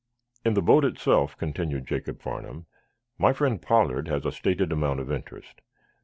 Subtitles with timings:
[0.43, 2.65] "In the boat itself," continued Jacob Farnum,
[3.19, 5.61] "my friend Pollard has a stated amount of interest.